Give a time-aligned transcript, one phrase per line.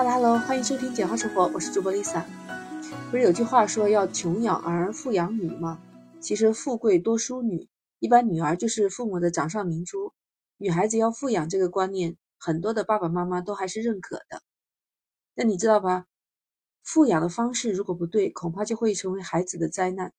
[0.00, 2.24] 哈喽哈喽欢迎收听简化生活，我是主播 Lisa。
[3.10, 5.78] 不是有句话说要穷养儿，富养女吗？
[6.22, 10.14] 其实富贵多淑女，一般女儿就是父母的掌上明珠。
[10.56, 14.40] 女孩子要富养这个观念，很多的爸爸妈妈都还是认可的。
[15.34, 16.06] 那你知道吧？
[16.82, 20.14] 富养的方式如果不对，恐怕就会成为孩子的灾难。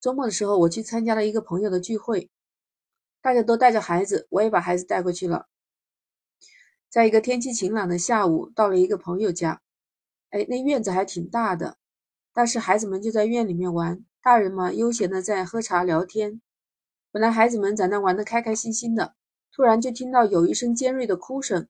[0.00, 2.30] 周末的时候，我去参加了一个朋友的聚会，
[3.20, 5.48] 大家都带着孩子，我也把孩子带过去了。
[6.88, 9.60] 在一个天气晴朗的下午，到了一个朋友家，
[10.30, 11.76] 哎，那院子还挺大的，
[12.32, 16.40] 但是孩子们就在院里面玩，大人嘛悠闲的在喝茶聊天。
[17.10, 19.14] 本来孩子们在那玩的开开心心的，
[19.52, 21.68] 突然就听到有一声尖锐的哭声，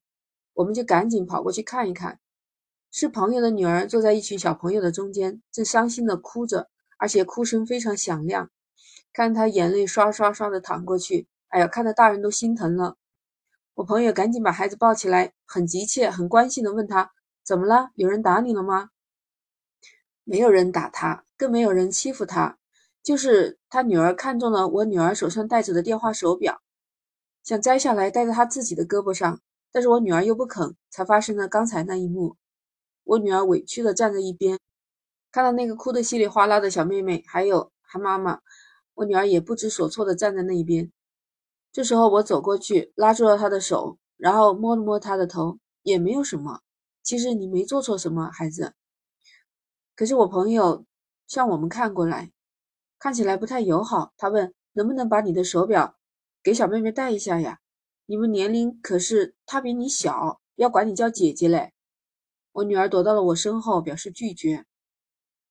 [0.53, 2.19] 我们就赶紧跑过去看一看，
[2.91, 8.49] 是朋友的女儿坐在一群小朋友的中间，正伤心的哭着，而且哭声非常响亮，
[9.11, 12.97] 看她眼泪刷刷刷的淌过去，哎呀，看得大人都心疼了。
[13.77, 17.11] 我朋友赶紧把孩子抱起来，很急切、很关心的问他
[17.45, 17.91] ：“怎么了？
[17.93, 18.89] 有人打你了吗？”
[20.25, 22.57] 没有人打他，更没有人欺负他，
[23.03, 26.59] 就是他女儿看中了我女儿手上戴着的电话手表，
[27.43, 29.39] 想摘下来戴在她自己的胳膊上，
[29.71, 32.35] 但是我女儿又不肯，才发生了刚才那一幕。
[33.03, 34.57] 我女儿委屈的站在一边，
[35.31, 38.39] 看到那个哭得稀里哗啦的小妹妹，还有她妈妈，
[38.95, 40.91] 我女儿也不知所措的站在那一边。
[41.77, 46.61] 这时候我走过去，拉住了他的手，然后摸了摸他的头，也没有什么。
[47.03, 48.73] 其实你没做错什么，孩子。
[49.95, 50.87] 可是我朋友
[51.27, 52.31] 向我们看过来，
[52.97, 54.11] 看起来不太友好。
[54.17, 55.95] 他问：“能不能把你的手表
[56.41, 57.59] 给小妹妹戴一下呀？
[58.07, 61.73] 你们年龄可是她比你小，要管你叫姐姐嘞。”
[62.53, 64.65] 我女儿躲到了我身后，表示拒绝。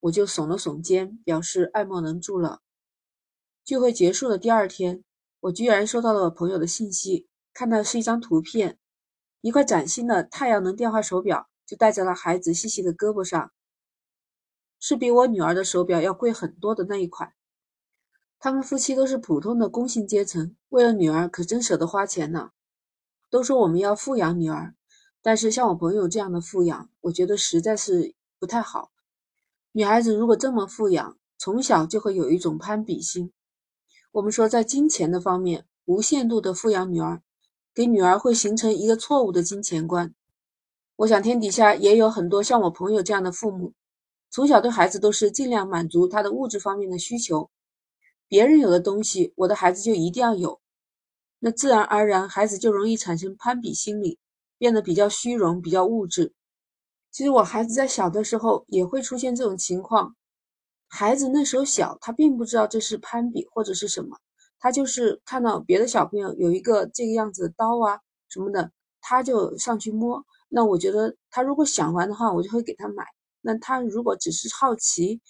[0.01, 2.63] 我就耸了耸肩，表示爱莫能助了。
[3.65, 5.05] 聚会结束的第二天。
[5.47, 8.79] 我居然收到了我朋友的信息，看到是一张图片，
[9.43, 13.53] 一块崭新的太阳能电话手表，就戴在了孩子细细的胳膊上，
[14.81, 17.33] 是比我女儿的手表要贵很多的那一款。
[18.41, 22.51] 他们夫妻都是普通的工薪阶层，为了女儿可真舍得花钱呢。
[23.31, 24.75] 都说我们要富养女儿，
[25.23, 28.91] 但是像我朋友这样的富养，我觉得实在是不太好。
[29.71, 33.33] 女孩子如果这么富养，从小就会有一种攀比心。
[34.17, 37.21] 我们说，在金钱的方面，无限度的富养女儿，
[37.75, 40.15] 给女儿会形成一个错误的金钱观。
[40.97, 43.75] 我想天底下也有很多像我朋友这样的父母，
[44.31, 47.51] 从小对孩子都是尽量满足他的物质方面的需求，
[48.27, 50.63] 别人有的东西，我的孩子就一定要有，
[51.39, 54.19] 那自然而然孩子就容易产生攀比心理，
[54.57, 56.33] 变得比较虚荣、比较物质。
[57.11, 60.17] 其实我孩子在小的时候也会出现这种情况。
[60.89, 64.17] 孩子那时候小，他并不知道这是攀比或者是什么，
[64.59, 67.99] 他就是看到别的小朋友有一个这个样子的刀啊
[68.29, 68.71] 什么的，
[69.01, 70.25] 他就上去摸。
[70.49, 73.05] 那我觉得他如果想玩的话，我就会给他买。
[73.41, 75.21] 那他如果只是好奇，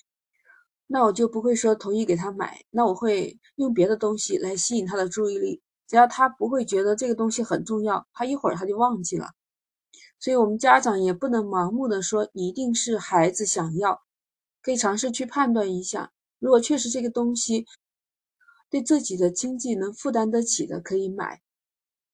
[0.86, 2.60] 那我就不会说同意给他买。
[2.70, 9.30] 那我会用别的东西来吸引他的注意力，只要他不会觉得这个东西很重要，他一会儿他就忘记了。
[10.20, 14.05] 所以，我们家长也不能盲目的说一定是孩子想要。
[14.66, 16.10] 可以尝试去判断一下，
[16.40, 17.66] 如果确实这个东西
[18.68, 21.38] 对自己的经济能负担得起的，可以买；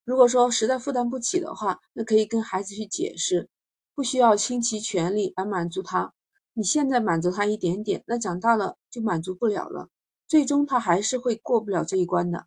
[0.04, 3.48] 如果说实在负担不起的话，那可以跟孩子去解释，
[3.94, 6.12] 不需要倾其全力来满足他。
[6.52, 9.88] 你现在满足他一点点，那长大了就满足不了了，
[10.28, 12.44] 最终他还是会过不了这一关的。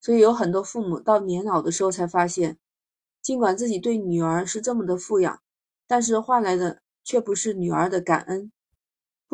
[0.00, 2.58] 所以有很多父母到年老的时候才发现，
[3.20, 5.42] 尽管自己对女儿是这么的富养，
[5.88, 8.52] 但是换来的却不是女儿的感恩。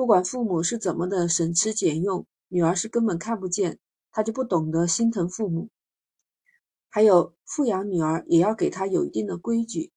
[0.01, 3.79] 不管父母是怎么的省吃俭用，女儿是根本看不见，
[4.11, 5.69] 她就不懂得心疼父母。
[6.89, 9.93] 还有富养女儿，也要给她有一定的规矩，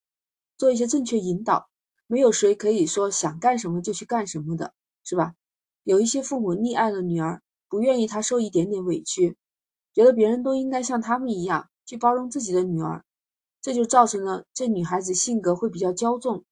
[0.57, 1.69] 做一些正确引导。
[2.05, 4.73] 没有谁可以说想干什么就去干什么的，
[5.05, 5.35] 是吧？
[5.85, 9.37] 有一些父母溺爱了女儿，不愿意她受一点点委屈，
[9.93, 13.05] 觉得别人都应该像他们一样去包容自己的女儿，
[13.61, 16.43] 这就造成了这女孩子性格会比较骄纵，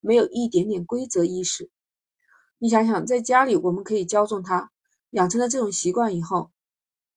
[0.00, 1.70] 没有一点点规则意识。
[2.62, 4.70] 你想想，在家里我们可以教纵他，
[5.10, 6.52] 养成了这种习惯以后，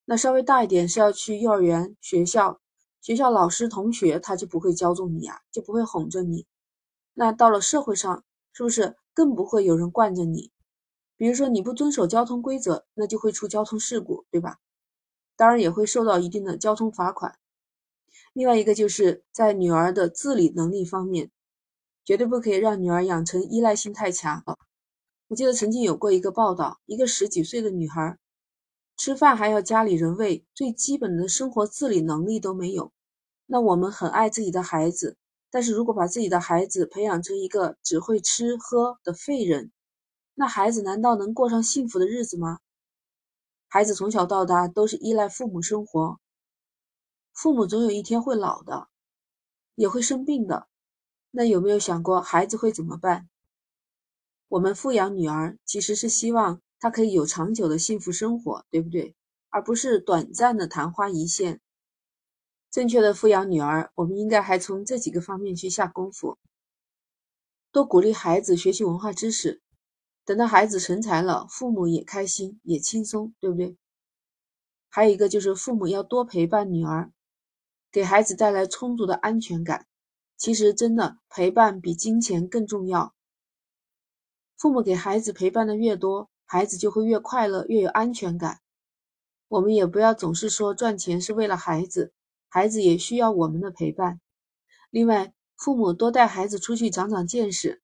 [0.06, 2.60] 那稍微大一点是要去幼儿园、学校，
[3.00, 6.48] 学校老师、同学他就不会骄纵你啊，就不会哄着你。
[7.14, 10.50] 那到了社会上，是不是更不会有人惯着你？
[11.16, 14.58] 比如说你不遵守交通规则，那就会出交通事故，对吧？
[15.36, 17.38] 当然也会受到一定的交通罚款。
[18.34, 21.30] 另外一个就是在女儿的自理能力方面，
[22.04, 24.44] 绝对不可以让女儿养成依赖性太强。
[25.28, 28.18] 我记得曾经有过一个报道，一个十几岁的女孩，
[28.96, 32.94] 吃饭还要家里人喂，最基本的生活自理能力都没有。
[33.48, 35.18] 那我们很爱自己的孩子，
[35.50, 39.72] 但是如果把自己的孩子培养成一个只会吃喝的废人，
[40.36, 42.60] 那孩子难道能过上幸福的日子吗？
[43.68, 46.20] 孩子从小到大都是依赖父母生活，
[47.34, 48.90] 父母总有一天会老的，
[49.74, 50.68] 也会生病的。
[51.32, 53.28] 那有没有想过孩子会怎么办？
[54.48, 59.16] 我们富养女儿，其实是希望她可以有长久的幸福生活，对不对？
[59.50, 61.62] 而不是短暂的昙花一现。
[62.70, 66.38] 正确的富养女儿，我们应该还从这几个方面去下功夫：
[67.72, 69.62] 多鼓励孩子学习文化知识。
[70.26, 73.78] 等到孩子成才了，父母也开心也轻松，对不对？
[74.90, 77.12] 还有一个就是父母要多陪伴女儿，
[77.92, 79.88] 给孩子带来充足的安全感。
[80.38, 83.15] 其实真的陪伴比金钱更重要。
[84.58, 88.60] 父母给孩子陪伴的越多，孩子就会越快乐，越有安全感。
[89.48, 92.14] 我们也不要总是说赚钱是为了孩子，
[92.50, 94.20] 孩子也需要我们的陪伴。
[94.90, 97.82] 另外，父母多带孩子出去长长见识。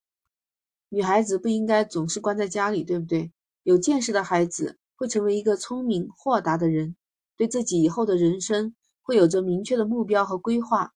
[0.90, 3.32] 女孩子不应该总是关在家里，对不对？
[3.64, 6.96] 有见识的孩子会成为一个聪明豁达的人，
[7.38, 10.94] 对自己以后的人生会有着明确的目标和规划。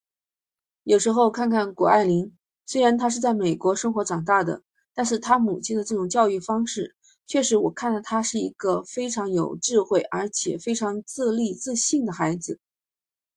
[0.83, 2.35] 有时候看看谷爱凌，
[2.65, 4.63] 虽然她是在美国生活长大的，
[4.95, 6.95] 但是他母亲的这种教育方式，
[7.27, 12.59] 确实我看到他是一个非常有智慧而且非常自立自信的孩子。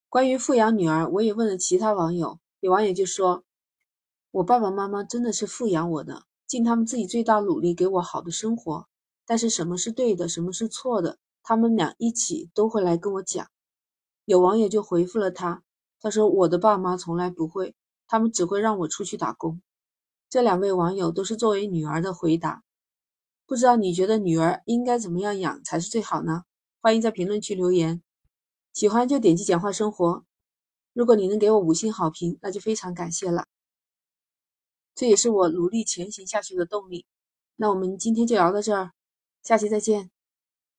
[0.07, 3.43] 关于富养女儿，我也问了其他网友，有网友就说
[4.31, 8.87] ：“我爸爸妈妈真的是富养我的。”尽他们自己最大努力给我好的生活，
[9.27, 13.45] 但是什么是对的，什么是错的，他们俩一起都会来跟我讲。
[14.25, 15.61] 有网友就回复了他，
[16.01, 17.75] 他说我的爸妈从来不会，
[18.07, 19.61] 他们只会让我出去打工。
[20.29, 22.63] 这两位网友都是作为女儿的回答，
[23.47, 26.43] 不知道你觉得女儿应该怎么样养才是最好呢？
[26.81, 28.03] 欢迎在评论区留言，
[28.71, 30.23] 喜欢就点击简化生活。
[30.93, 33.47] 如果你能给我五星好评，那就非常感谢了。
[34.93, 37.07] 这也是我努力前行下去的动力。
[37.55, 38.91] 那我们今天就聊到这儿，
[39.41, 40.11] 下期再见。